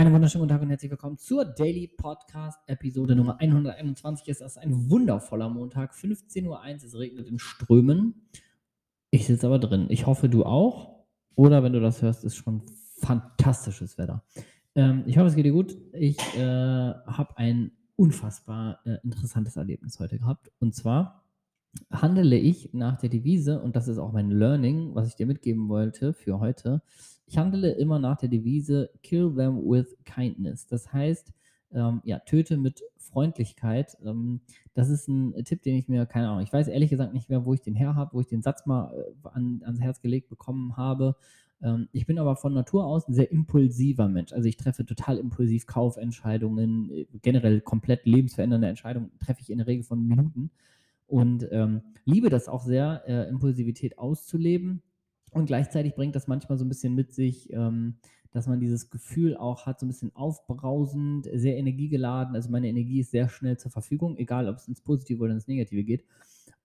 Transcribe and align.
Einen 0.00 0.14
wunderschönen 0.14 0.44
guten 0.44 0.54
Tag 0.54 0.62
und 0.62 0.70
herzlich 0.70 0.90
willkommen 0.90 1.18
zur 1.18 1.44
Daily 1.44 1.86
Podcast 1.86 2.58
Episode 2.66 3.14
Nummer 3.14 3.38
121. 3.38 4.26
Es 4.28 4.40
ist 4.40 4.56
ein 4.56 4.88
wundervoller 4.88 5.50
Montag, 5.50 5.92
15.01 5.92 6.46
Uhr, 6.46 6.64
es 6.64 6.98
regnet 6.98 7.28
in 7.28 7.38
Strömen. 7.38 8.14
Ich 9.10 9.26
sitze 9.26 9.46
aber 9.46 9.58
drin. 9.58 9.88
Ich 9.90 10.06
hoffe, 10.06 10.30
du 10.30 10.46
auch. 10.46 11.04
Oder 11.34 11.62
wenn 11.62 11.74
du 11.74 11.80
das 11.80 12.00
hörst, 12.00 12.24
ist 12.24 12.36
schon 12.36 12.62
fantastisches 12.96 13.98
Wetter. 13.98 14.24
Ähm, 14.74 15.02
ich 15.04 15.18
hoffe, 15.18 15.26
es 15.26 15.36
geht 15.36 15.44
dir 15.44 15.52
gut. 15.52 15.76
Ich 15.92 16.16
äh, 16.34 16.40
habe 16.40 17.36
ein 17.36 17.72
unfassbar 17.96 18.78
äh, 18.86 18.96
interessantes 19.04 19.58
Erlebnis 19.58 20.00
heute 20.00 20.18
gehabt. 20.18 20.50
Und 20.60 20.74
zwar 20.74 21.26
handele 21.90 22.38
ich 22.38 22.72
nach 22.72 22.96
der 22.96 23.10
Devise, 23.10 23.60
und 23.60 23.76
das 23.76 23.86
ist 23.86 23.98
auch 23.98 24.12
mein 24.12 24.30
Learning, 24.30 24.94
was 24.94 25.08
ich 25.08 25.16
dir 25.16 25.26
mitgeben 25.26 25.68
wollte 25.68 26.14
für 26.14 26.40
heute. 26.40 26.80
Ich 27.30 27.38
handele 27.38 27.70
immer 27.70 28.00
nach 28.00 28.16
der 28.16 28.28
Devise 28.28 28.90
Kill 29.04 29.32
them 29.32 29.58
with 29.58 29.96
kindness. 30.04 30.66
Das 30.66 30.92
heißt, 30.92 31.32
ähm, 31.72 32.00
ja, 32.02 32.18
töte 32.18 32.56
mit 32.56 32.82
Freundlichkeit. 32.96 33.96
Ähm, 34.04 34.40
das 34.74 34.88
ist 34.90 35.06
ein 35.06 35.44
Tipp, 35.44 35.62
den 35.62 35.76
ich 35.76 35.88
mir, 35.88 36.06
keine 36.06 36.28
Ahnung, 36.28 36.42
ich 36.42 36.52
weiß 36.52 36.66
ehrlich 36.66 36.90
gesagt 36.90 37.14
nicht 37.14 37.30
mehr, 37.30 37.44
wo 37.44 37.54
ich 37.54 37.60
den 37.60 37.76
her 37.76 37.94
habe, 37.94 38.14
wo 38.14 38.20
ich 38.20 38.26
den 38.26 38.42
Satz 38.42 38.66
mal 38.66 38.92
äh, 38.92 39.28
an, 39.28 39.62
ans 39.64 39.80
Herz 39.80 40.00
gelegt 40.00 40.28
bekommen 40.28 40.76
habe. 40.76 41.14
Ähm, 41.62 41.88
ich 41.92 42.04
bin 42.04 42.18
aber 42.18 42.34
von 42.34 42.52
Natur 42.52 42.84
aus 42.84 43.06
ein 43.06 43.14
sehr 43.14 43.30
impulsiver 43.30 44.08
Mensch. 44.08 44.32
Also 44.32 44.48
ich 44.48 44.56
treffe 44.56 44.84
total 44.84 45.16
impulsiv 45.16 45.66
Kaufentscheidungen, 45.66 46.90
äh, 46.90 47.06
generell 47.22 47.60
komplett 47.60 48.06
lebensverändernde 48.06 48.66
Entscheidungen 48.66 49.12
treffe 49.20 49.40
ich 49.40 49.50
in 49.50 49.58
der 49.58 49.68
Regel 49.68 49.84
von 49.84 50.04
Minuten 50.04 50.50
und 51.06 51.46
ähm, 51.52 51.82
liebe 52.04 52.28
das 52.28 52.48
auch 52.48 52.64
sehr, 52.64 53.04
äh, 53.06 53.28
Impulsivität 53.28 53.98
auszuleben. 54.00 54.82
Und 55.30 55.46
gleichzeitig 55.46 55.94
bringt 55.94 56.14
das 56.14 56.28
manchmal 56.28 56.58
so 56.58 56.64
ein 56.64 56.68
bisschen 56.68 56.94
mit 56.94 57.12
sich, 57.12 57.52
ähm, 57.52 57.96
dass 58.32 58.46
man 58.46 58.60
dieses 58.60 58.90
Gefühl 58.90 59.36
auch 59.36 59.66
hat, 59.66 59.80
so 59.80 59.86
ein 59.86 59.88
bisschen 59.88 60.14
aufbrausend, 60.14 61.28
sehr 61.32 61.56
energiegeladen. 61.56 62.34
Also 62.34 62.50
meine 62.50 62.68
Energie 62.68 63.00
ist 63.00 63.10
sehr 63.10 63.28
schnell 63.28 63.58
zur 63.58 63.70
Verfügung, 63.70 64.16
egal 64.16 64.48
ob 64.48 64.56
es 64.56 64.68
ins 64.68 64.80
Positive 64.80 65.22
oder 65.22 65.32
ins 65.32 65.48
Negative 65.48 65.84
geht. 65.84 66.04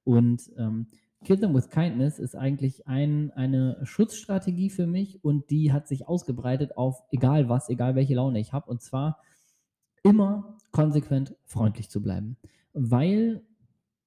Und 0.04 0.52
ähm, 0.58 0.88
Kill 1.26 1.40
them 1.40 1.56
with 1.56 1.70
kindness 1.72 2.20
ist 2.20 2.36
eigentlich 2.36 2.88
ein, 2.88 3.32
eine 3.32 3.80
Schutzstrategie 3.84 4.70
für 4.70 4.86
mich 4.86 5.24
und 5.24 5.50
die 5.50 5.74
hat 5.74 5.88
sich 5.88 6.08
ausgebreitet 6.08 6.78
auf 6.78 7.04
egal 7.12 7.50
was, 7.50 7.68
egal 7.68 7.96
welche 7.96 8.14
Laune 8.14 8.40
ich 8.40 8.54
habe. 8.54 8.70
Und 8.70 8.82
zwar 8.84 9.20
immer 10.04 10.58
konsequent 10.72 11.36
freundlich 11.46 11.90
zu 11.90 12.02
bleiben. 12.02 12.38
Weil 12.74 13.42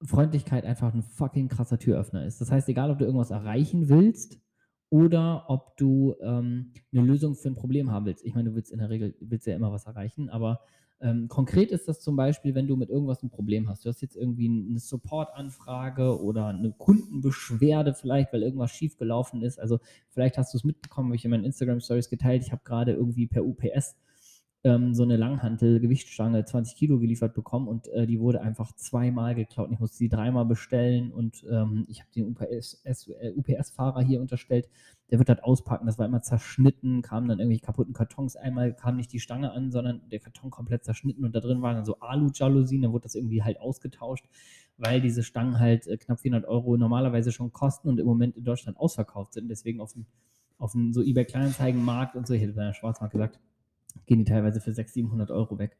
Freundlichkeit 0.00 0.64
einfach 0.64 0.94
ein 0.94 1.02
fucking 1.02 1.48
krasser 1.48 1.78
Türöffner 1.78 2.24
ist. 2.24 2.40
Das 2.40 2.52
heißt, 2.52 2.68
egal 2.68 2.92
ob 2.92 2.98
du 2.98 3.04
irgendwas 3.04 3.32
erreichen 3.32 3.88
willst 3.88 4.38
oder 4.90 5.44
ob 5.48 5.76
du 5.76 6.14
ähm, 6.22 6.72
eine 6.92 7.02
Lösung 7.02 7.34
für 7.34 7.48
ein 7.48 7.54
Problem 7.54 7.90
haben 7.90 8.06
willst. 8.06 8.24
Ich 8.24 8.34
meine, 8.34 8.50
du 8.50 8.56
willst 8.56 8.72
in 8.72 8.78
der 8.78 8.90
Regel 8.90 9.14
willst 9.20 9.46
ja 9.46 9.54
immer 9.54 9.72
was 9.72 9.86
erreichen, 9.86 10.28
aber 10.30 10.60
ähm, 11.00 11.28
konkret 11.28 11.70
ist 11.70 11.86
das 11.86 12.00
zum 12.00 12.16
Beispiel, 12.16 12.54
wenn 12.54 12.66
du 12.66 12.74
mit 12.74 12.90
irgendwas 12.90 13.22
ein 13.22 13.30
Problem 13.30 13.68
hast. 13.68 13.84
Du 13.84 13.88
hast 13.88 14.00
jetzt 14.00 14.16
irgendwie 14.16 14.48
eine 14.48 14.80
Support-Anfrage 14.80 16.20
oder 16.20 16.46
eine 16.46 16.72
Kundenbeschwerde 16.72 17.94
vielleicht, 17.94 18.32
weil 18.32 18.42
irgendwas 18.42 18.72
schiefgelaufen 18.72 19.42
ist. 19.42 19.60
Also 19.60 19.78
vielleicht 20.08 20.38
hast 20.38 20.54
du 20.54 20.58
es 20.58 20.64
mitbekommen, 20.64 21.08
habe 21.08 21.16
ich 21.16 21.24
in 21.24 21.30
meinen 21.30 21.44
Instagram-Stories 21.44 22.08
geteilt. 22.08 22.42
Ich 22.42 22.50
habe 22.50 22.62
gerade 22.64 22.92
irgendwie 22.92 23.28
per 23.28 23.44
UPS 23.44 23.96
ähm, 24.64 24.92
so 24.94 25.04
eine 25.04 25.16
Langhantel-Gewichtsstange 25.16 26.44
20 26.44 26.76
Kilo 26.76 26.98
geliefert 26.98 27.34
bekommen 27.34 27.68
und 27.68 27.86
äh, 27.88 28.06
die 28.06 28.18
wurde 28.18 28.40
einfach 28.40 28.72
zweimal 28.72 29.34
geklaut. 29.34 29.70
Ich 29.70 29.78
musste 29.78 29.96
sie 29.96 30.08
dreimal 30.08 30.46
bestellen 30.46 31.12
und 31.12 31.44
ähm, 31.48 31.86
ich 31.88 32.00
habe 32.00 32.10
den 32.14 32.36
UPS-Fahrer 33.36 34.00
äh, 34.00 34.04
hier 34.04 34.20
unterstellt, 34.20 34.68
der 35.10 35.18
wird 35.18 35.28
das 35.28 35.38
auspacken. 35.42 35.86
Das 35.86 35.98
war 35.98 36.06
immer 36.06 36.22
zerschnitten, 36.22 37.02
kamen 37.02 37.28
dann 37.28 37.38
irgendwelche 37.38 37.64
kaputten 37.64 37.94
Kartons. 37.94 38.36
Einmal 38.36 38.74
kam 38.74 38.96
nicht 38.96 39.12
die 39.12 39.20
Stange 39.20 39.52
an, 39.52 39.70
sondern 39.70 40.02
der 40.10 40.18
Karton 40.18 40.50
komplett 40.50 40.84
zerschnitten 40.84 41.24
und 41.24 41.34
da 41.34 41.40
drin 41.40 41.62
waren 41.62 41.76
dann 41.76 41.84
so 41.84 42.00
Alu-Jalousien. 42.00 42.82
Dann 42.82 42.92
wurde 42.92 43.04
das 43.04 43.14
irgendwie 43.14 43.42
halt 43.42 43.60
ausgetauscht, 43.60 44.26
weil 44.76 45.00
diese 45.00 45.22
Stangen 45.22 45.60
halt 45.60 45.86
äh, 45.86 45.96
knapp 45.98 46.20
400 46.20 46.48
Euro 46.48 46.76
normalerweise 46.76 47.30
schon 47.30 47.52
kosten 47.52 47.88
und 47.88 48.00
im 48.00 48.06
Moment 48.06 48.36
in 48.36 48.44
Deutschland 48.44 48.76
ausverkauft 48.76 49.34
sind. 49.34 49.48
Deswegen 49.48 49.80
auf 49.80 49.92
dem 49.92 50.06
auf 50.58 50.72
so 50.90 51.02
eBay 51.02 51.24
Kleinanzeigenmarkt 51.24 52.16
und 52.16 52.26
so, 52.26 52.34
ich 52.34 52.42
hätte 52.42 52.52
bei 52.52 52.64
der 52.64 52.74
Schwarzmarkt 52.74 53.12
gesagt, 53.12 53.38
gehen 54.08 54.18
die 54.18 54.24
teilweise 54.24 54.60
für 54.60 54.72
600, 54.72 54.94
700 54.94 55.30
Euro 55.30 55.58
weg. 55.60 55.76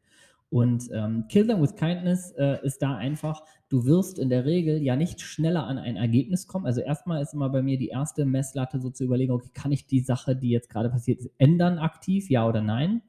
Und 0.51 0.89
ähm, 0.91 1.25
Kill 1.29 1.45
them 1.45 1.61
with 1.61 1.75
kindness 1.75 2.31
äh, 2.31 2.57
ist 2.65 2.81
da 2.81 2.95
einfach, 2.95 3.43
du 3.69 3.85
wirst 3.85 4.17
in 4.17 4.29
der 4.29 4.45
Regel 4.45 4.81
ja 4.81 4.95
nicht 4.95 5.21
schneller 5.21 5.67
an 5.67 5.77
ein 5.77 5.95
Ergebnis 5.95 6.47
kommen. 6.47 6.65
Also 6.65 6.81
erstmal 6.81 7.21
ist 7.21 7.33
immer 7.33 7.49
bei 7.49 7.61
mir 7.61 7.77
die 7.77 7.89
erste 7.89 8.25
Messlatte 8.25 8.79
so 8.79 8.89
zu 8.89 9.03
überlegen, 9.03 9.31
okay, 9.31 9.51
kann 9.53 9.71
ich 9.71 9.85
die 9.85 9.99
Sache, 9.99 10.35
die 10.35 10.49
jetzt 10.49 10.69
gerade 10.69 10.89
passiert 10.89 11.19
ist, 11.19 11.31
ändern 11.37 11.77
aktiv, 11.77 12.29
ja 12.31 12.47
oder 12.47 12.61
nein? 12.61 13.03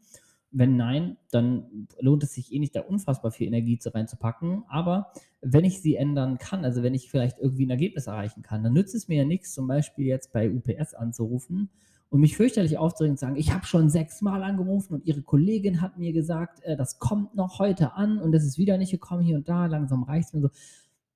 Wenn 0.53 0.77
nein, 0.77 1.17
dann 1.31 1.87
lohnt 1.99 2.25
es 2.25 2.35
sich 2.35 2.53
eh 2.53 2.59
nicht, 2.59 2.75
da 2.77 2.81
unfassbar 2.81 3.31
viel 3.31 3.47
Energie 3.47 3.79
zu 3.79 3.95
reinzupacken. 3.95 4.65
Aber 4.69 5.13
wenn 5.41 5.65
ich 5.65 5.81
sie 5.81 5.95
ändern 5.95 6.37
kann, 6.37 6.65
also 6.65 6.83
wenn 6.83 6.93
ich 6.93 7.09
vielleicht 7.09 7.39
irgendwie 7.39 7.65
ein 7.65 7.71
Ergebnis 7.71 8.07
erreichen 8.07 8.43
kann, 8.43 8.63
dann 8.63 8.75
nützt 8.75 8.95
es 8.95 9.09
mir 9.09 9.19
ja 9.19 9.25
nichts, 9.25 9.55
zum 9.55 9.67
Beispiel 9.67 10.07
jetzt 10.07 10.33
bei 10.33 10.51
UPS 10.51 10.93
anzurufen 10.93 11.71
und 12.11 12.21
mich 12.21 12.37
fürchterlich 12.37 12.77
aufzuregen 12.77 13.13
und 13.13 13.19
sagen, 13.19 13.37
ich 13.37 13.53
habe 13.53 13.65
schon 13.65 13.89
sechsmal 13.89 14.43
angerufen 14.43 14.95
und 14.95 15.07
ihre 15.07 15.23
Kollegin 15.23 15.81
hat 15.81 15.97
mir 15.97 16.13
gesagt, 16.13 16.63
äh, 16.65 16.77
das 16.77 16.99
kommt 16.99 17.37
noch 17.37 17.59
heute 17.61 17.95
an 17.95 18.19
und 18.19 18.35
es 18.35 18.45
ist 18.45 18.59
wieder 18.59 18.77
nicht 18.79 18.91
gekommen 18.91 19.23
hier 19.23 19.37
und 19.37 19.49
da, 19.49 19.67
langsam 19.67 20.03
reicht 20.03 20.29
es 20.29 20.35
mir 20.35 20.41
so. 20.43 20.51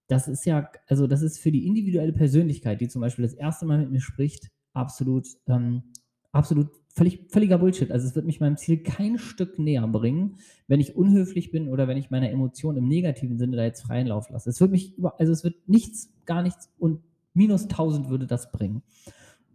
Das 0.06 0.28
ist 0.28 0.46
ja, 0.46 0.68
also 0.86 1.06
das 1.06 1.22
ist 1.22 1.38
für 1.38 1.50
die 1.50 1.66
individuelle 1.66 2.12
Persönlichkeit, 2.12 2.80
die 2.80 2.88
zum 2.88 3.00
Beispiel 3.00 3.24
das 3.24 3.34
erste 3.34 3.66
Mal 3.66 3.78
mit 3.78 3.90
mir 3.90 4.00
spricht, 4.00 4.50
absolut, 4.72 5.26
ähm, 5.48 5.82
absolut 6.30 6.68
völlig, 6.94 7.26
völliger 7.28 7.58
Bullshit. 7.58 7.90
Also 7.90 8.06
es 8.06 8.14
wird 8.14 8.26
mich 8.26 8.38
meinem 8.38 8.56
Ziel 8.56 8.82
kein 8.82 9.18
Stück 9.18 9.58
näher 9.58 9.86
bringen, 9.88 10.36
wenn 10.68 10.78
ich 10.78 10.94
unhöflich 10.94 11.50
bin 11.50 11.68
oder 11.68 11.88
wenn 11.88 11.96
ich 11.96 12.10
meine 12.10 12.30
Emotionen 12.30 12.78
im 12.78 12.88
negativen 12.88 13.38
Sinne 13.38 13.56
da 13.56 13.64
jetzt 13.64 13.82
freien 13.82 14.06
Lauf 14.06 14.30
lasse. 14.30 14.50
Es 14.50 14.60
wird 14.60 14.70
mich, 14.70 14.94
also 15.18 15.32
es 15.32 15.42
wird 15.42 15.68
nichts, 15.68 16.12
gar 16.24 16.42
nichts 16.42 16.70
und 16.78 17.00
minus 17.32 17.64
1000 17.64 18.10
würde 18.10 18.26
das 18.26 18.52
bringen. 18.52 18.82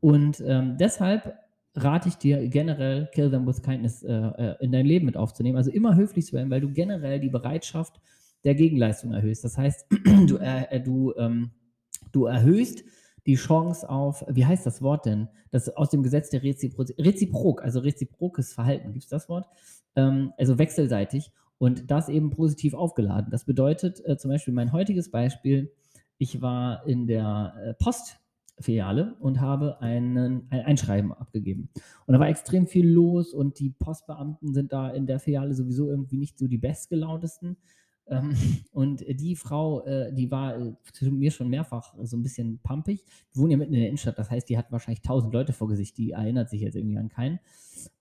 Und 0.02 0.42
ähm, 0.46 0.78
deshalb 0.78 1.38
rate 1.76 2.10
ich 2.10 2.16
dir 2.16 2.48
generell, 2.48 3.10
Kill 3.14 3.30
Them 3.30 3.48
with 3.48 3.62
Kindness 3.62 4.04
äh, 4.04 4.14
äh, 4.14 4.56
in 4.60 4.72
dein 4.72 4.86
Leben 4.86 5.06
mit 5.06 5.18
aufzunehmen. 5.18 5.58
Also 5.58 5.72
immer 5.72 5.96
höflich 5.96 6.26
zu 6.26 6.34
werden, 6.34 6.50
weil 6.50 6.62
du 6.62 6.72
generell 6.72 7.20
die 7.20 7.30
Bereitschaft 7.30 8.00
der 8.44 8.56
Gegenleistung 8.56 9.14
erhöhst. 9.14 9.44
Das 9.44 9.58
heißt, 9.58 9.86
du, 10.28 10.38
äh, 10.38 10.82
du, 10.82 11.14
ähm, 11.18 11.52
du 12.12 12.26
erhöhst 12.26 12.84
die 13.26 13.36
Chance 13.36 13.90
auf, 13.90 14.26
wie 14.30 14.46
heißt 14.46 14.66
das 14.66 14.82
Wort 14.82 15.06
denn? 15.06 15.28
Das 15.52 15.70
aus 15.70 15.90
dem 15.90 16.04
Gesetz 16.04 16.30
der 16.30 16.44
Reziprozität, 16.44 17.06
Reziprok, 17.06 17.64
also 17.64 17.80
reziprokes 17.80 18.54
Verhalten, 18.54 18.94
gibt 18.94 19.04
es 19.04 19.10
das 19.10 19.30
Wort? 19.30 19.46
Ähm, 19.96 20.34
also 20.38 20.58
wechselseitig 20.58 21.32
und 21.58 21.92
das 21.92 22.10
eben 22.10 22.30
positiv 22.30 22.74
aufgeladen. 22.74 23.30
Das 23.32 23.46
bedeutet 23.46 24.04
äh, 24.06 24.18
zum 24.18 24.32
Beispiel 24.32 24.54
mein 24.54 24.72
heutiges 24.72 25.12
Beispiel, 25.12 25.72
ich 26.18 26.42
war 26.42 26.86
in 26.88 27.08
der 27.08 27.54
äh, 27.64 27.74
Post 27.76 28.19
Filiale 28.60 29.16
und 29.20 29.40
habe 29.40 29.82
einen, 29.82 30.48
ein 30.50 30.62
Einschreiben 30.62 31.14
abgegeben. 31.14 31.70
Und 32.06 32.14
da 32.14 32.20
war 32.20 32.28
extrem 32.28 32.68
viel 32.68 32.88
los 32.88 33.34
und 33.34 33.60
die 33.60 33.70
Postbeamten 33.70 34.54
sind 34.54 34.74
da 34.74 34.90
in 34.90 35.08
der 35.08 35.20
Filiale 35.20 35.54
sowieso 35.54 35.90
irgendwie 35.90 36.18
nicht 36.18 36.38
so 36.38 36.48
die 36.48 36.58
bestgelauntesten. 36.58 37.58
Ähm, 38.10 38.36
und 38.72 39.04
die 39.08 39.36
Frau, 39.36 39.86
äh, 39.86 40.12
die 40.14 40.32
war 40.32 40.60
äh, 40.60 40.74
zu 40.94 41.06
mir 41.12 41.32
schon 41.32 41.50
mehrfach 41.50 41.94
so 42.02 42.18
ein 42.18 42.24
bisschen 42.24 42.60
pumpig. 42.60 43.06
Wir 43.34 43.42
wohnen 43.42 43.52
ja 43.52 43.58
mitten 43.58 43.74
in 43.74 43.80
der 43.80 43.90
Innenstadt, 43.90 44.18
das 44.18 44.32
heißt, 44.32 44.50
die 44.50 44.58
hat 44.58 44.72
wahrscheinlich 44.72 45.02
tausend 45.02 45.34
Leute 45.34 45.54
vor 45.54 45.68
Gesicht, 45.68 45.98
die 45.98 46.12
erinnert 46.12 46.50
sich 46.50 46.62
jetzt 46.62 46.76
irgendwie 46.76 46.98
an 46.98 47.10
keinen. 47.10 47.40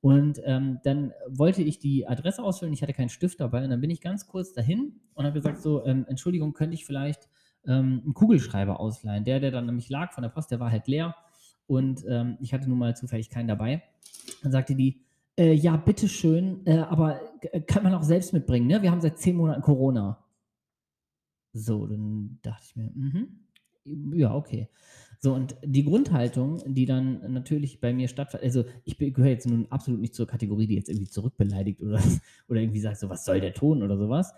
Und 0.01 0.41
ähm, 0.45 0.79
dann 0.83 1.13
wollte 1.29 1.63
ich 1.63 1.79
die 1.79 2.07
Adresse 2.07 2.43
ausfüllen, 2.43 2.73
ich 2.73 2.83
hatte 2.83 2.95
keinen 2.95 3.11
Stift 3.11 3.39
dabei 3.41 3.63
und 3.65 3.71
dann 3.71 3.81
bin 3.81 3.91
ich 3.91 4.01
ganz 4.01 4.27
kurz 4.27 4.53
dahin 4.53 5.01
und 5.15 5.25
habe 5.25 5.35
gesagt 5.35 5.61
so, 5.61 5.85
ähm, 5.85 6.07
Entschuldigung, 6.09 6.53
könnte 6.53 6.75
ich 6.75 6.85
vielleicht 6.85 7.29
ähm, 7.67 8.03
einen 8.05 8.15
Kugelschreiber 8.15 8.81
ausleihen. 8.81 9.25
Der, 9.25 9.41
der 9.41 9.51
dann 9.51 9.67
nämlich 9.67 9.89
lag 9.89 10.13
von 10.13 10.23
der 10.23 10.31
Post, 10.31 10.51
der 10.51 10.61
war 10.61 10.71
halt 10.71 10.87
leer 10.87 11.15
und 11.67 12.05
ähm, 12.09 12.39
ich 12.41 12.53
hatte 12.53 12.69
nun 12.69 12.79
mal 12.79 12.97
zufällig 12.97 13.31
keinen 13.31 13.49
dabei. 13.49 13.83
Dann 14.43 14.53
sagte 14.53 14.75
die, 14.75 15.03
äh, 15.37 15.53
ja, 15.53 15.77
bitteschön, 15.77 16.67
äh, 16.67 16.79
aber 16.79 17.21
äh, 17.53 17.61
kann 17.61 17.85
man 17.85 17.95
auch 17.95 18.03
selbst 18.03 18.33
mitbringen, 18.33 18.67
ne? 18.67 18.83
Wir 18.83 18.91
haben 18.91 19.01
seit 19.01 19.19
zehn 19.19 19.37
Monaten 19.37 19.63
Corona. 19.63 20.25
So, 21.53 21.87
dann 21.87 22.39
dachte 22.43 22.65
ich 22.67 22.77
mir, 22.77 22.91
mhm. 22.95 23.49
Ja, 24.15 24.35
okay. 24.35 24.69
So, 25.21 25.35
und 25.35 25.57
die 25.65 25.85
Grundhaltung, 25.85 26.63
die 26.67 26.87
dann 26.87 27.33
natürlich 27.33 27.81
bei 27.81 27.93
mir 27.93 28.07
stattfindet, 28.07 28.45
also 28.45 28.65
ich 28.85 28.99
gehöre 28.99 29.31
jetzt 29.31 29.49
nun 29.49 29.67
absolut 29.71 30.01
nicht 30.01 30.15
zur 30.15 30.27
Kategorie, 30.27 30.67
die 30.67 30.77
jetzt 30.77 30.89
irgendwie 30.89 31.09
zurückbeleidigt 31.09 31.83
oder, 31.83 32.01
oder 32.49 32.61
irgendwie 32.61 32.81
sagt, 32.81 32.99
so 32.99 33.09
was 33.09 33.25
soll 33.25 33.41
der 33.41 33.55
Ton 33.55 33.83
oder 33.83 33.97
sowas, 33.97 34.33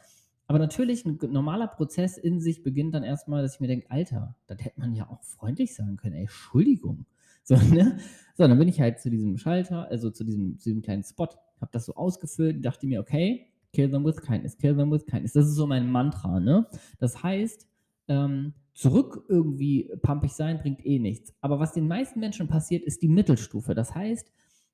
aber 0.51 0.59
natürlich, 0.59 1.05
ein 1.07 1.17
normaler 1.31 1.69
Prozess 1.69 2.19
in 2.19 2.41
sich 2.41 2.65
beginnt 2.65 2.93
dann 2.93 3.05
erstmal, 3.05 3.41
dass 3.41 3.55
ich 3.55 3.61
mir 3.61 3.69
denke, 3.69 3.89
Alter, 3.89 4.35
das 4.49 4.59
hätte 4.65 4.81
man 4.81 4.97
ja 4.97 5.09
auch 5.09 5.23
freundlich 5.23 5.77
sagen 5.77 5.97
können, 5.97 6.17
ey, 6.17 6.23
Entschuldigung. 6.23 7.07
So, 7.45 7.55
ne? 7.57 7.99
so, 8.37 8.47
dann 8.47 8.59
bin 8.59 8.69
ich 8.69 8.81
halt 8.81 9.01
zu 9.01 9.11
diesem 9.11 9.39
Schalter, 9.39 9.89
also 9.89 10.11
zu 10.11 10.25
diesem, 10.25 10.59
zu 10.59 10.69
diesem 10.69 10.83
kleinen 10.83 11.03
Spot, 11.03 11.29
habe 11.61 11.71
das 11.73 11.87
so 11.87 11.95
ausgefüllt, 11.95 12.65
dachte 12.65 12.87
mir, 12.87 13.01
okay, 13.01 13.47
kill 13.73 13.91
them 13.91 14.05
with 14.05 14.21
kindness, 14.21 14.59
kill 14.59 14.77
them 14.77 14.91
with 14.91 15.07
kindness. 15.07 15.33
Das 15.33 15.47
ist 15.47 15.55
so 15.55 15.67
mein 15.67 15.91
Mantra, 15.91 16.39
ne? 16.39 16.67
Das 16.99 17.23
heißt, 17.23 17.67
ähm, 18.09 18.55
zurück 18.75 19.25
irgendwie 19.29 19.91
pumpig 20.03 20.33
sein 20.33 20.59
bringt 20.59 20.85
eh 20.85 20.99
nichts. 20.99 21.33
Aber 21.41 21.61
was 21.61 21.73
den 21.73 21.89
meisten 21.89 22.21
Menschen 22.21 22.47
passiert, 22.47 22.85
ist 22.85 23.03
die 23.03 23.09
Mittelstufe. 23.09 23.75
Das 23.75 23.95
heißt, 23.95 24.31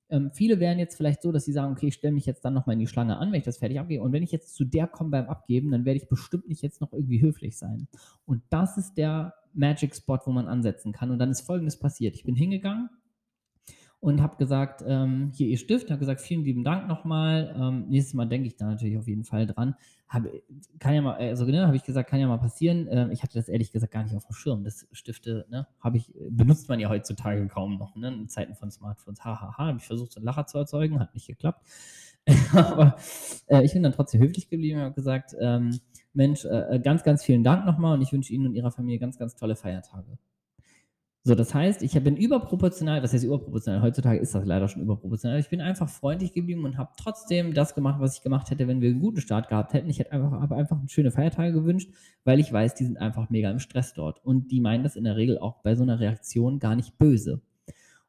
ähm, 0.08 0.30
viele 0.32 0.60
wären 0.60 0.78
jetzt 0.78 0.96
vielleicht 0.96 1.22
so, 1.22 1.32
dass 1.32 1.44
sie 1.44 1.52
sagen, 1.52 1.72
okay, 1.72 1.88
ich 1.88 1.94
stelle 1.94 2.14
mich 2.14 2.26
jetzt 2.26 2.44
dann 2.44 2.54
nochmal 2.54 2.74
in 2.74 2.80
die 2.80 2.86
Schlange 2.86 3.18
an, 3.18 3.32
wenn 3.32 3.38
ich 3.38 3.44
das 3.44 3.58
fertig 3.58 3.80
abgebe. 3.80 4.02
Und 4.02 4.12
wenn 4.12 4.22
ich 4.22 4.32
jetzt 4.32 4.54
zu 4.54 4.64
der 4.64 4.86
komme 4.86 5.10
beim 5.10 5.26
Abgeben, 5.26 5.70
dann 5.70 5.84
werde 5.84 5.98
ich 5.98 6.08
bestimmt 6.08 6.48
nicht 6.48 6.62
jetzt 6.62 6.80
noch 6.80 6.92
irgendwie 6.92 7.20
höflich 7.20 7.58
sein. 7.58 7.88
Und 8.24 8.42
das 8.50 8.76
ist 8.76 8.94
der 8.94 9.34
Magic 9.52 9.94
Spot, 9.96 10.18
wo 10.24 10.30
man 10.30 10.46
ansetzen 10.46 10.92
kann. 10.92 11.10
Und 11.10 11.18
dann 11.18 11.30
ist 11.30 11.42
Folgendes 11.42 11.78
passiert. 11.78 12.14
Ich 12.14 12.24
bin 12.24 12.36
hingegangen, 12.36 12.88
und 14.00 14.20
habe 14.22 14.37
gesagt, 14.37 14.84
ähm, 14.87 15.32
hier 15.34 15.48
Ihr 15.48 15.56
Stift, 15.56 15.90
habe 15.90 15.98
gesagt, 15.98 16.20
vielen 16.20 16.44
lieben 16.44 16.64
Dank 16.64 16.87
nochmal. 16.87 17.54
Ähm, 17.58 17.87
nächstes 17.88 18.14
Mal 18.14 18.26
denke 18.26 18.46
ich 18.46 18.56
da 18.56 18.66
natürlich 18.66 18.98
auf 18.98 19.08
jeden 19.08 19.25
Fall 19.25 19.46
dran. 19.46 19.75
Hab, 20.08 20.25
kann 20.78 20.94
ja 20.94 21.02
mal, 21.02 21.14
also 21.14 21.44
ne, 21.46 21.66
habe 21.66 21.76
ich 21.76 21.82
gesagt, 21.82 22.10
kann 22.10 22.20
ja 22.20 22.28
mal 22.28 22.38
passieren. 22.38 22.87
Ähm, 22.90 23.10
ich 23.10 23.22
hatte 23.22 23.38
das 23.38 23.48
ehrlich 23.48 23.72
gesagt 23.72 23.93
gar 23.93 24.04
nicht 24.04 24.14
auf 24.14 24.26
dem 24.26 24.34
Schirm. 24.34 24.64
Das 24.64 24.87
Stifte, 24.93 25.46
ne, 25.50 25.66
habe 25.81 25.96
ich, 25.96 26.12
benutzt 26.31 26.69
man 26.69 26.78
ja 26.78 26.88
heutzutage 26.88 27.46
kaum 27.48 27.78
noch, 27.78 27.96
ne, 27.96 28.08
in 28.08 28.28
Zeiten 28.28 28.54
von 28.54 28.70
Smartphones. 28.70 29.25
Hahaha, 29.25 29.66
habe 29.66 29.78
ich 29.78 29.84
versucht, 29.84 30.12
so 30.12 30.20
einen 30.20 30.26
Lacher 30.26 30.46
zu 30.46 30.58
erzeugen, 30.58 31.00
hat 31.00 31.14
nicht 31.14 31.26
geklappt. 31.26 31.66
Aber 32.52 32.96
äh, 33.46 33.64
ich 33.64 33.72
bin 33.72 33.82
dann 33.82 33.92
trotzdem 33.92 34.20
höflich 34.20 34.49
geblieben 34.49 34.78
und 34.78 34.84
habe 34.84 34.94
gesagt, 34.94 35.34
ähm, 35.40 35.78
Mensch, 36.12 36.44
äh, 36.44 36.81
ganz, 36.82 37.02
ganz 37.02 37.25
vielen 37.25 37.44
Dank 37.44 37.66
nochmal 37.66 37.94
und 37.94 38.02
ich 38.02 38.12
wünsche 38.12 38.32
Ihnen 38.32 38.46
und 38.46 38.54
Ihrer 38.54 38.70
Familie 38.70 38.99
ganz, 38.99 39.19
ganz 39.19 39.37
tolle 39.37 39.56
Feiertage. 39.56 40.19
So, 41.26 41.34
das 41.34 41.52
heißt, 41.52 41.82
ich 41.82 41.93
bin 42.05 42.17
überproportional, 42.17 43.00
das 43.00 43.12
heißt 43.12 43.25
überproportional, 43.25 43.82
heutzutage 43.82 44.20
ist 44.20 44.32
das 44.32 44.44
leider 44.44 44.69
schon 44.69 44.81
überproportional. 44.81 45.40
Ich 45.40 45.49
bin 45.49 45.61
einfach 45.61 45.88
freundlich 45.88 46.32
geblieben 46.32 46.64
und 46.64 46.78
habe 46.78 46.93
trotzdem 46.96 47.52
das 47.52 47.75
gemacht, 47.75 47.99
was 47.99 48.17
ich 48.17 48.23
gemacht 48.23 48.49
hätte, 48.49 48.69
wenn 48.69 48.81
wir 48.81 48.90
einen 48.90 49.00
guten 49.00 49.20
Start 49.20 49.49
gehabt 49.49 49.73
hätten. 49.73 49.90
Ich 49.90 49.99
hätte 49.99 50.12
einfach, 50.12 50.31
habe 50.31 50.55
einfach 50.55 50.78
schöne 50.87 51.11
Feiertage 51.11 51.52
gewünscht, 51.52 51.90
weil 52.23 52.38
ich 52.38 52.52
weiß, 52.52 52.76
die 52.76 52.84
sind 52.84 52.99
einfach 52.99 53.28
mega 53.28 53.50
im 53.50 53.58
Stress 53.58 53.93
dort. 53.93 54.25
Und 54.25 54.52
die 54.52 54.61
meinen 54.61 54.84
das 54.84 54.94
in 54.94 55.02
der 55.02 55.17
Regel 55.17 55.37
auch 55.38 55.62
bei 55.62 55.75
so 55.75 55.82
einer 55.82 55.99
Reaktion 55.99 56.61
gar 56.61 56.76
nicht 56.76 56.96
böse. 56.96 57.40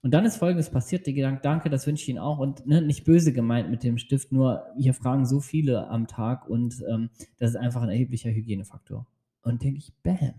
Und 0.03 0.13
dann 0.13 0.23
ist 0.23 0.37
folgendes 0.37 0.69
passiert, 0.69 1.07
der 1.07 1.13
Gedanke, 1.13 1.41
danke, 1.41 1.71
das 1.71 1.87
wünsche 1.87 2.03
ich 2.03 2.09
Ihnen 2.09 2.19
auch. 2.19 2.37
Und 2.37 2.67
ne, 2.67 2.83
nicht 2.83 3.03
böse 3.03 3.33
gemeint 3.33 3.71
mit 3.71 3.81
dem 3.81 3.97
Stift, 3.97 4.31
nur 4.31 4.67
hier 4.77 4.93
fragen 4.93 5.25
so 5.25 5.39
viele 5.39 5.87
am 5.87 6.05
Tag 6.05 6.47
und 6.47 6.83
ähm, 6.87 7.09
das 7.39 7.49
ist 7.49 7.55
einfach 7.55 7.81
ein 7.81 7.89
erheblicher 7.89 8.29
Hygienefaktor. 8.29 9.07
Und 9.41 9.63
denke 9.63 9.79
ich, 9.79 9.91
bam, 10.03 10.35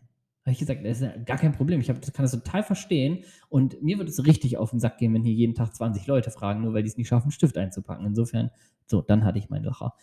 habe 0.49 0.53
ich 0.53 0.59
gesagt, 0.59 0.85
das 0.85 1.01
ist 1.01 1.27
gar 1.27 1.37
kein 1.37 1.53
Problem. 1.53 1.81
Ich 1.81 1.91
hab, 1.91 2.01
kann 2.01 2.25
das 2.25 2.33
total 2.33 2.63
verstehen. 2.63 3.25
Und 3.49 3.83
mir 3.83 3.99
wird 3.99 4.09
es 4.09 4.25
richtig 4.27 4.57
auf 4.57 4.71
den 4.71 4.81
Sack 4.81 4.99
gehen, 4.99 5.13
wenn 5.15 5.23
hier 5.23 5.35
jeden 5.35 5.55
Tag 5.55 5.75
20 5.75 6.07
Leute 6.07 6.31
fragen, 6.31 6.63
nur 6.63 6.75
weil 6.75 6.83
die 6.83 6.89
es 6.89 6.97
nicht 6.97 7.09
schaffen, 7.09 7.25
einen 7.25 7.33
Stift 7.33 7.57
einzupacken. 7.59 8.07
Insofern, 8.07 8.51
so, 8.87 9.03
dann 9.03 9.25
hatte 9.25 9.39
ich 9.39 9.51
meinen 9.51 9.65
Lacher. 9.65 9.95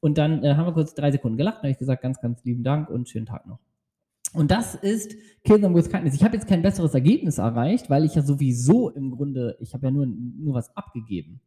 Und 0.00 0.18
dann 0.18 0.44
äh, 0.44 0.54
haben 0.54 0.66
wir 0.66 0.72
kurz 0.72 0.94
drei 0.94 1.10
Sekunden 1.10 1.36
gelacht. 1.36 1.56
Dann 1.56 1.64
habe 1.64 1.72
ich 1.72 1.78
gesagt, 1.78 2.02
ganz, 2.02 2.20
ganz 2.20 2.44
lieben 2.44 2.62
Dank 2.62 2.88
und 2.88 3.08
schönen 3.08 3.26
Tag 3.26 3.46
noch. 3.46 3.58
Und 4.32 4.50
das 4.50 4.76
ist 4.76 5.16
Kill 5.42 5.60
Them 5.60 5.74
With 5.74 5.90
Kindness. 5.90 6.14
Ich 6.14 6.22
habe 6.22 6.36
jetzt 6.36 6.46
kein 6.46 6.62
besseres 6.62 6.94
Ergebnis 6.94 7.38
erreicht, 7.38 7.90
weil 7.90 8.04
ich 8.04 8.14
ja 8.14 8.22
sowieso 8.22 8.90
im 8.90 9.10
Grunde, 9.10 9.56
ich 9.58 9.74
habe 9.74 9.86
ja 9.86 9.90
nur, 9.90 10.06
nur 10.06 10.54
was 10.54 10.76
abgegeben. 10.76 11.40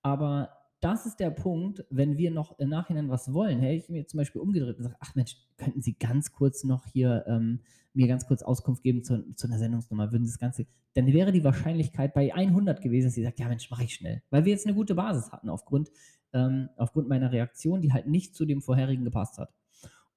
Aber 0.00 0.48
das 0.82 1.06
ist 1.06 1.20
der 1.20 1.30
Punkt, 1.30 1.84
wenn 1.90 2.18
wir 2.18 2.32
noch 2.32 2.58
im 2.58 2.68
Nachhinein 2.68 3.08
was 3.08 3.32
wollen, 3.32 3.60
hätte 3.60 3.74
ich 3.74 3.88
mir 3.88 4.06
zum 4.06 4.18
Beispiel 4.18 4.40
umgedreht 4.40 4.70
und 4.70 4.76
gesagt, 4.78 4.96
ach 4.98 5.14
Mensch, 5.14 5.36
könnten 5.56 5.80
Sie 5.80 5.94
ganz 5.94 6.32
kurz 6.32 6.64
noch 6.64 6.86
hier 6.86 7.24
ähm, 7.28 7.60
mir 7.94 8.08
ganz 8.08 8.26
kurz 8.26 8.42
Auskunft 8.42 8.82
geben 8.82 9.04
zu, 9.04 9.32
zu 9.34 9.46
einer 9.46 9.58
Sendungsnummer, 9.58 10.10
würden 10.10 10.26
Sie 10.26 10.32
das 10.32 10.40
Ganze, 10.40 10.66
dann 10.94 11.06
wäre 11.06 11.30
die 11.30 11.44
Wahrscheinlichkeit 11.44 12.14
bei 12.14 12.34
100 12.34 12.80
gewesen, 12.80 13.06
dass 13.06 13.14
Sie 13.14 13.22
sagt, 13.22 13.38
ja 13.38 13.48
Mensch, 13.48 13.70
mache 13.70 13.84
ich 13.84 13.94
schnell, 13.94 14.22
weil 14.30 14.44
wir 14.44 14.52
jetzt 14.52 14.66
eine 14.66 14.74
gute 14.74 14.94
Basis 14.94 15.30
hatten 15.30 15.48
aufgrund, 15.50 15.90
ähm, 16.32 16.68
aufgrund 16.76 17.08
meiner 17.08 17.30
Reaktion, 17.30 17.80
die 17.80 17.92
halt 17.92 18.08
nicht 18.08 18.34
zu 18.34 18.44
dem 18.44 18.60
vorherigen 18.60 19.04
gepasst 19.04 19.38
hat. 19.38 19.54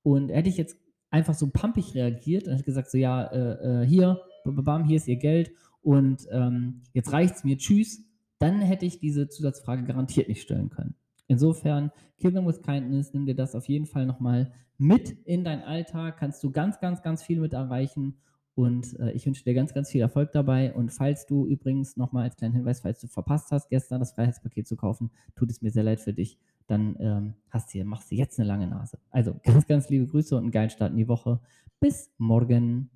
Und 0.02 0.30
hätte 0.30 0.50
ich 0.50 0.58
jetzt 0.58 0.78
einfach 1.12 1.36
so 1.36 1.50
pumpig 1.52 1.94
reagiert 1.94 2.48
und 2.48 2.54
hätte 2.54 2.64
gesagt, 2.64 2.90
so 2.90 2.98
ja, 2.98 3.24
äh, 3.26 3.84
äh, 3.84 3.86
hier, 3.86 4.20
bam, 4.46 4.86
hier 4.86 4.98
ist 4.98 5.08
Ihr 5.08 5.18
Geld 5.18 5.52
und 5.82 6.28
ähm, 6.32 6.82
jetzt 6.94 7.12
reicht's 7.12 7.44
mir, 7.44 7.58
tschüss, 7.58 8.05
dann 8.40 8.62
hätte 8.62 8.86
ich 8.86 9.00
diese 9.00 9.28
Zusatzfrage 9.28 9.84
garantiert 9.84 10.28
nicht 10.28 10.42
stellen 10.42 10.70
können. 10.70 10.96
Insofern, 11.28 11.92
Kill 12.20 12.32
them 12.32 12.46
with 12.46 12.62
kindness, 12.62 13.14
nimm 13.14 13.26
dir 13.26 13.36
das 13.36 13.56
auf 13.56 13.68
jeden 13.68 13.86
Fall 13.86 14.06
nochmal 14.06 14.52
mit 14.78 15.10
in 15.26 15.44
deinen 15.44 15.64
Alltag, 15.64 16.18
kannst 16.18 16.44
du 16.44 16.52
ganz, 16.52 16.80
ganz, 16.80 17.02
ganz 17.02 17.24
viel 17.24 17.40
mit 17.40 17.54
erreichen 17.54 18.16
und 18.56 18.98
äh, 19.00 19.12
ich 19.12 19.26
wünsche 19.26 19.44
dir 19.44 19.54
ganz, 19.54 19.74
ganz 19.74 19.92
viel 19.92 20.02
Erfolg 20.02 20.32
dabei. 20.32 20.74
Und 20.74 20.92
falls 20.92 21.26
du 21.26 21.46
übrigens 21.46 21.98
nochmal 21.98 22.24
als 22.24 22.38
kleinen 22.38 22.54
Hinweis, 22.54 22.80
falls 22.80 23.02
du 23.02 23.08
verpasst 23.08 23.52
hast, 23.52 23.70
gestern 23.70 24.00
das 24.00 24.14
Freiheitspaket 24.14 24.66
zu 24.66 24.78
kaufen, 24.78 25.12
tut 25.36 25.52
es 25.52 25.62
mir 25.62 25.72
sehr 25.72 25.84
leid 25.84 26.00
für 26.00 26.14
dich, 26.14 26.40
dann 26.68 26.96
ähm, 27.00 27.34
hast 27.50 27.74
du, 27.74 27.84
machst 27.84 28.12
du 28.12 28.16
jetzt 28.16 28.40
eine 28.40 28.48
lange 28.48 28.68
Nase. 28.68 28.98
Also 29.12 29.36
ganz, 29.44 29.68
ganz 29.68 29.90
liebe 29.90 30.08
Grüße 30.08 30.36
und 30.36 30.44
einen 30.44 30.52
geilen 30.52 30.70
Start 30.70 30.92
in 30.92 30.98
die 30.98 31.08
Woche. 31.08 31.40
Bis 31.82 32.10
morgen. 32.18 32.90